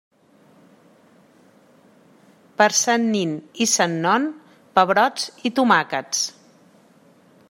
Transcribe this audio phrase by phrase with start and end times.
[2.61, 4.27] Per Sant nin i Sant Non,
[4.79, 6.25] pebrots i tomàquets.